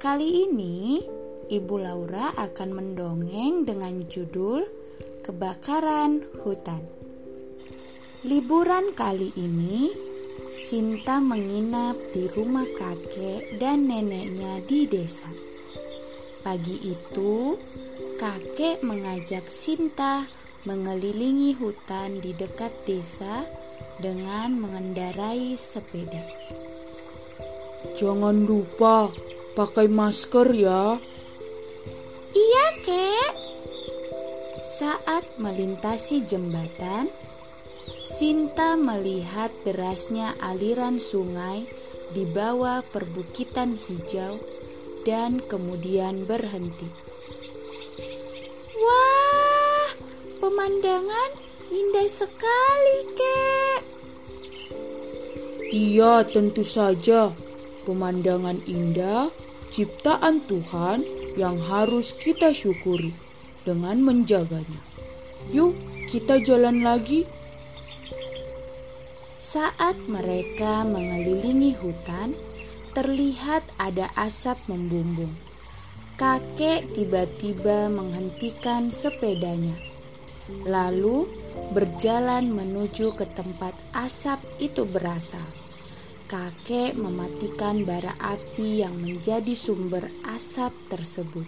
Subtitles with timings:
[0.00, 0.96] Kali ini,
[1.52, 4.64] Ibu Laura akan mendongeng dengan judul
[5.20, 6.80] Kebakaran Hutan.
[8.24, 9.92] Liburan kali ini,
[10.48, 15.28] Sinta menginap di rumah kakek dan neneknya di desa.
[16.40, 17.60] Pagi itu,
[18.16, 20.24] kakek mengajak Sinta
[20.64, 23.44] mengelilingi hutan di dekat desa
[24.00, 26.24] dengan mengendarai sepeda.
[28.00, 29.12] Jangan lupa
[29.60, 30.96] pakai masker ya.
[32.32, 33.32] Iya, Kek.
[34.64, 37.12] Saat melintasi jembatan,
[38.10, 41.68] Sinta melihat derasnya aliran sungai
[42.10, 44.40] di bawah perbukitan hijau
[45.04, 46.90] dan kemudian berhenti.
[48.80, 49.88] Wah,
[50.42, 51.30] pemandangan
[51.70, 53.80] indah sekali, Kek.
[55.70, 57.30] Iya, tentu saja.
[57.86, 59.30] Pemandangan indah
[59.70, 61.06] ciptaan Tuhan
[61.38, 63.14] yang harus kita syukuri
[63.62, 64.82] dengan menjaganya.
[65.54, 65.78] Yuk,
[66.10, 67.24] kita jalan lagi.
[69.40, 72.36] Saat mereka mengelilingi hutan,
[72.92, 75.32] terlihat ada asap membumbung.
[76.20, 79.72] Kakek tiba-tiba menghentikan sepedanya,
[80.68, 81.24] lalu
[81.72, 85.69] berjalan menuju ke tempat asap itu berasal.
[86.30, 91.42] Kakek mematikan bara api yang menjadi sumber asap tersebut.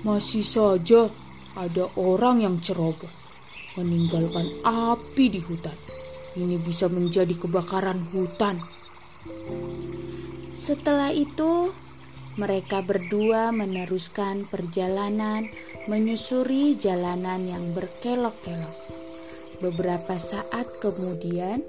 [0.00, 1.12] Masih saja
[1.52, 3.12] ada orang yang ceroboh
[3.76, 5.76] meninggalkan api di hutan.
[6.32, 8.56] Ini bisa menjadi kebakaran hutan.
[10.56, 11.76] Setelah itu,
[12.40, 15.44] mereka berdua meneruskan perjalanan
[15.92, 18.80] menyusuri jalanan yang berkelok-kelok.
[19.60, 21.60] Beberapa saat kemudian,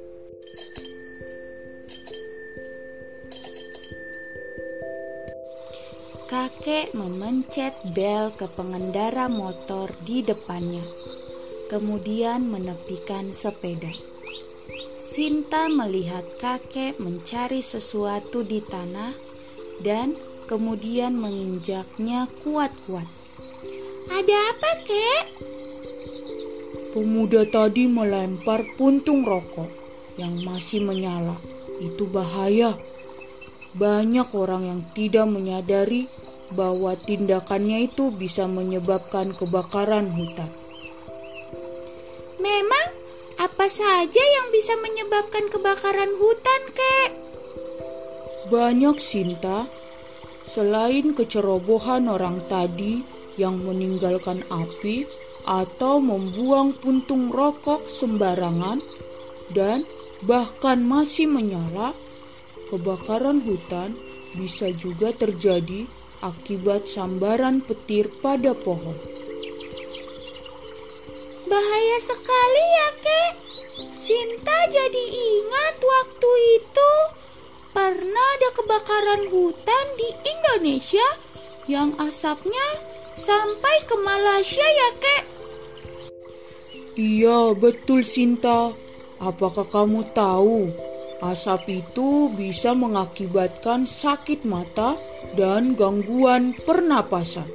[6.33, 10.81] kakek memencet bel ke pengendara motor di depannya
[11.69, 13.94] kemudian menepikan sepeda.
[14.97, 19.13] Sinta melihat kakek mencari sesuatu di tanah
[19.85, 20.17] dan
[20.49, 23.05] kemudian menginjaknya kuat-kuat.
[24.09, 25.25] Ada apa, kek?
[26.97, 29.69] Pemuda tadi melempar puntung rokok
[30.17, 31.38] yang masih menyala.
[31.77, 32.73] Itu bahaya.
[33.73, 36.06] Banyak orang yang tidak menyadari
[36.53, 40.50] bahwa tindakannya itu bisa menyebabkan kebakaran hutan.
[42.38, 42.88] Memang
[43.41, 47.11] apa saja yang bisa menyebabkan kebakaran hutan, kek?
[48.53, 49.66] Banyak, Sinta.
[50.44, 53.00] Selain kecerobohan orang tadi
[53.40, 55.07] yang meninggalkan api
[55.47, 58.84] atau membuang puntung rokok sembarangan
[59.55, 59.88] dan
[60.28, 61.95] bahkan masih menyala,
[62.73, 63.94] kebakaran hutan
[64.34, 65.85] bisa juga terjadi
[66.25, 68.97] akibat sambaran petir pada pohon.
[71.45, 73.34] Bahaya sekali ya, Kek.
[73.94, 76.91] Sinta jadi ingat waktu itu
[77.78, 81.05] pernah ada kebakaran hutan di Indonesia
[81.70, 82.81] yang asapnya
[83.14, 85.23] sampai ke Malaysia ya, Kek.
[86.97, 88.73] Iya, betul Sinta.
[89.22, 90.73] Apakah kamu tahu
[91.23, 94.99] asap itu bisa mengakibatkan sakit mata
[95.40, 97.47] dan gangguan pernapasan?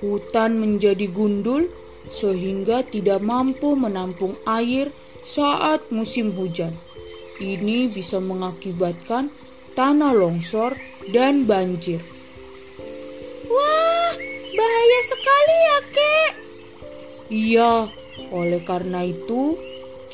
[0.00, 1.68] Hutan menjadi gundul
[2.08, 4.92] sehingga tidak mampu menampung air
[5.24, 6.76] saat musim hujan.
[7.40, 9.32] Ini bisa mengakibatkan
[9.74, 10.76] tanah longsor
[11.10, 11.98] dan banjir.
[13.48, 14.12] Wah,
[14.54, 16.32] bahaya sekali ya, Kek.
[17.32, 17.72] Iya,
[18.30, 19.58] oleh karena itu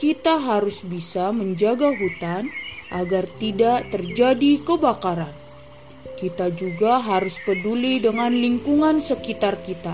[0.01, 2.49] kita harus bisa menjaga hutan
[2.89, 5.37] agar tidak terjadi kebakaran.
[6.17, 9.93] Kita juga harus peduli dengan lingkungan sekitar kita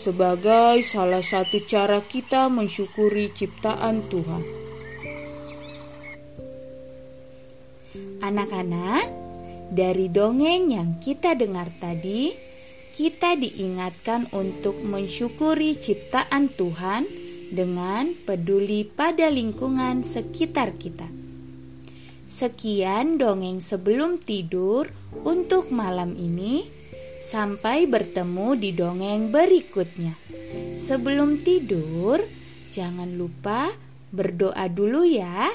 [0.00, 4.42] sebagai salah satu cara kita mensyukuri ciptaan Tuhan.
[8.24, 9.04] Anak-anak,
[9.68, 12.32] dari dongeng yang kita dengar tadi,
[12.96, 17.21] kita diingatkan untuk mensyukuri ciptaan Tuhan
[17.52, 21.04] dengan peduli pada lingkungan sekitar kita.
[22.24, 24.88] Sekian dongeng sebelum tidur
[25.20, 26.64] untuk malam ini.
[27.22, 30.16] Sampai bertemu di dongeng berikutnya.
[30.74, 32.18] Sebelum tidur,
[32.72, 33.70] jangan lupa
[34.10, 35.52] berdoa dulu ya.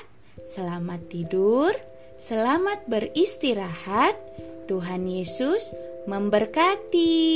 [0.47, 1.75] Selamat tidur,
[2.21, 4.15] selamat beristirahat.
[4.69, 5.75] Tuhan Yesus
[6.07, 7.27] memberkati.